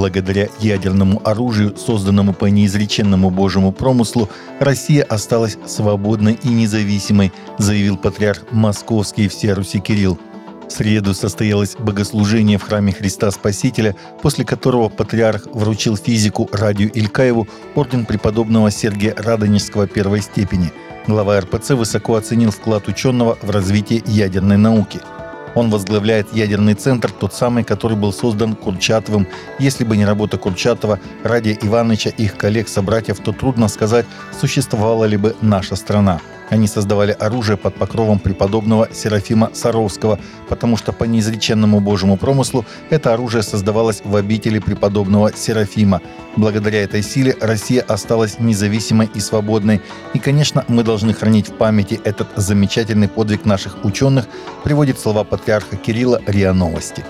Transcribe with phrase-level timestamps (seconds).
[0.00, 8.44] Благодаря ядерному оружию, созданному по неизреченному Божьему промыслу, Россия осталась свободной и независимой, заявил патриарх
[8.50, 10.18] Московский всея Руси Кирилл.
[10.66, 17.46] В среду состоялось богослужение в храме Христа Спасителя, после которого патриарх вручил физику Радию Илькаеву
[17.74, 20.72] орден преподобного Сергия Радонежского первой степени.
[21.08, 24.98] Глава РПЦ высоко оценил вклад ученого в развитие ядерной науки–
[25.54, 29.26] он возглавляет ядерный центр, тот самый, который был создан Курчатовым.
[29.58, 34.06] Если бы не работа Курчатова, Радия Ивановича и их коллег-собратьев, то трудно сказать,
[34.38, 36.20] существовала ли бы наша страна.
[36.50, 40.18] Они создавали оружие под покровом преподобного Серафима Саровского,
[40.48, 46.00] потому что по неизреченному Божьему промыслу это оружие создавалось в обители преподобного Серафима.
[46.36, 49.80] Благодаря этой силе Россия осталась независимой и свободной.
[50.12, 54.26] И, конечно, мы должны хранить в памяти этот замечательный подвиг наших ученых,
[54.64, 57.02] приводит слова патриарха Кирилла РИА Новости.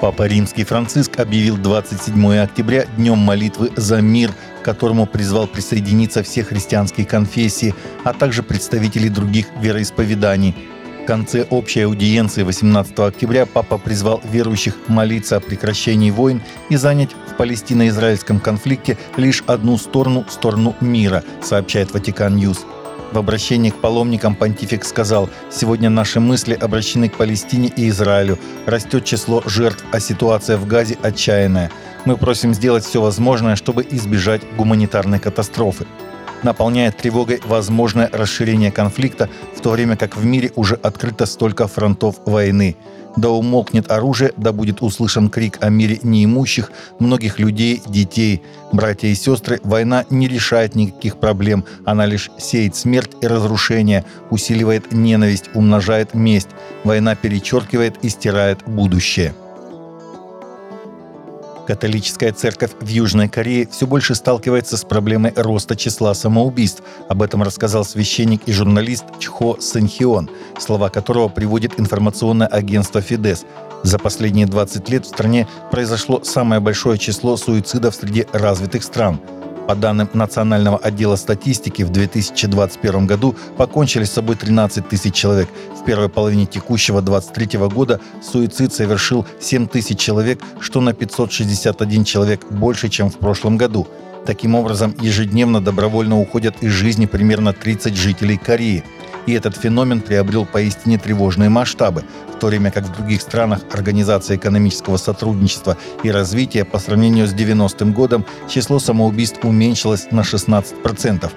[0.00, 6.44] Папа Римский Франциск объявил 27 октября Днем молитвы за мир, к которому призвал присоединиться все
[6.44, 10.54] христианские конфессии, а также представители других вероисповеданий.
[11.02, 17.10] В конце общей аудиенции 18 октября Папа призвал верующих молиться о прекращении войн и занять
[17.28, 22.66] в палестино-израильском конфликте лишь одну сторону– сторону мира, сообщает Vatican News.
[23.12, 28.38] В обращении к паломникам понтифик сказал, «Сегодня наши мысли обращены к Палестине и Израилю.
[28.66, 31.70] Растет число жертв, а ситуация в Газе отчаянная.
[32.04, 35.86] Мы просим сделать все возможное, чтобы избежать гуманитарной катастрофы»
[36.42, 42.16] наполняет тревогой возможное расширение конфликта, в то время как в мире уже открыто столько фронтов
[42.26, 42.76] войны
[43.16, 48.42] да умолкнет оружие, да будет услышан крик о мире неимущих, многих людей, детей.
[48.72, 54.92] Братья и сестры, война не решает никаких проблем, она лишь сеет смерть и разрушение, усиливает
[54.92, 56.48] ненависть, умножает месть.
[56.84, 59.34] Война перечеркивает и стирает будущее.
[61.66, 66.82] Католическая церковь в Южной Корее все больше сталкивается с проблемой роста числа самоубийств.
[67.08, 73.44] Об этом рассказал священник и журналист Чхо Сэнхион, слова которого приводит информационное агентство «Фидес».
[73.82, 79.20] За последние 20 лет в стране произошло самое большое число суицидов среди развитых стран–
[79.66, 85.48] по данным Национального отдела статистики, в 2021 году покончили с собой 13 тысяч человек.
[85.80, 92.46] В первой половине текущего 2023 года суицид совершил 7 тысяч человек, что на 561 человек
[92.50, 93.86] больше, чем в прошлом году.
[94.24, 98.84] Таким образом, ежедневно добровольно уходят из жизни примерно 30 жителей Кореи–
[99.26, 102.04] и этот феномен приобрел поистине тревожные масштабы,
[102.34, 107.34] в то время как в других странах Организация экономического сотрудничества и развития по сравнению с
[107.34, 111.30] 90-м годом число самоубийств уменьшилось на 16%.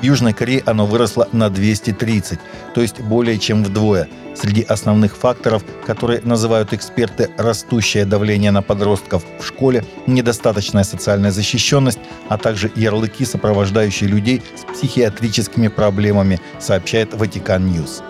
[0.00, 2.38] В Южной Корее оно выросло на 230,
[2.74, 4.08] то есть более чем вдвое.
[4.36, 11.98] Среди основных факторов, которые называют эксперты растущее давление на подростков в школе, недостаточная социальная защищенность,
[12.28, 18.02] а также ярлыки, сопровождающие людей с психиатрическими проблемами, сообщает Vatican News.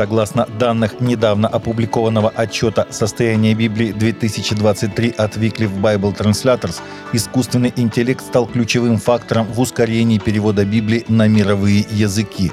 [0.00, 6.80] Согласно данных недавно опубликованного отчета «Состояние Библии 2023» от Wycliffe Bible Translators,
[7.12, 12.50] искусственный интеллект стал ключевым фактором в ускорении перевода Библии на мировые языки.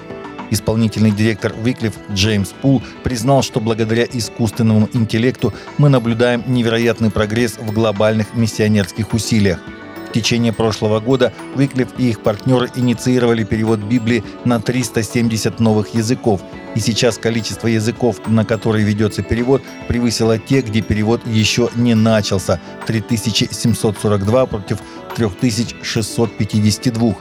[0.52, 7.72] Исполнительный директор Wycliffe Джеймс Пул признал, что благодаря искусственному интеллекту мы наблюдаем невероятный прогресс в
[7.72, 9.60] глобальных миссионерских усилиях–
[10.18, 16.42] течение прошлого года Выклиф и их партнеры инициировали перевод Библии на 370 новых языков,
[16.76, 22.60] и сейчас количество языков, на которые ведется перевод, превысило те, где перевод еще не начался–
[22.88, 24.80] 3742 против
[25.16, 27.16] 3652.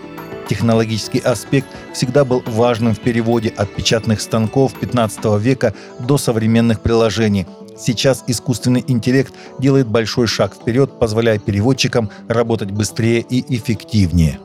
[0.48, 7.46] Технологический аспект всегда был важным в переводе от печатных станков 15 века до современных приложений–
[7.78, 14.38] Сейчас искусственный интеллект делает большой шаг вперед, позволяя переводчикам работать быстрее и эффективнее.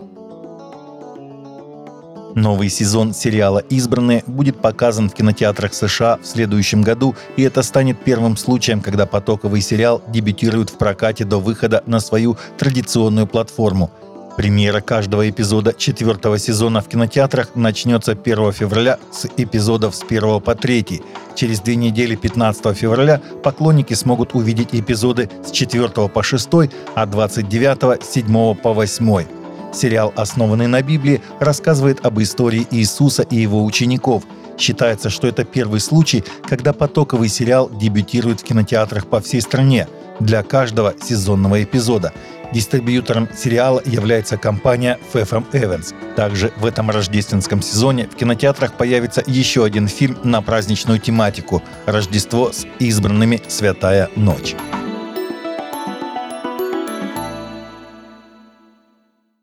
[2.33, 8.01] Новый сезон сериала «Избранные» будет показан в кинотеатрах США в следующем году, и это станет
[8.03, 13.91] первым случаем, когда потоковый сериал дебютирует в прокате до выхода на свою традиционную платформу–
[14.37, 20.55] Премьера каждого эпизода четвертого сезона в кинотеатрах начнется 1 февраля с эпизодов с 1 по
[20.55, 21.01] 3.
[21.41, 26.47] Через две недели 15 февраля поклонники смогут увидеть эпизоды с 4 по 6,
[26.93, 29.25] а 29 с 7 по 8.
[29.73, 34.21] Сериал, основанный на Библии, рассказывает об истории Иисуса и его учеников.
[34.59, 39.87] Считается, что это первый случай, когда потоковый сериал дебютирует в кинотеатрах по всей стране
[40.19, 42.13] для каждого сезонного эпизода–
[42.51, 45.93] Дистрибьютором сериала является компания Фэфэм Эванс.
[46.15, 52.51] Также в этом рождественском сезоне в кинотеатрах появится еще один фильм на праздничную тематику «Рождество
[52.51, 53.41] с избранными.
[53.47, 54.55] Святая ночь».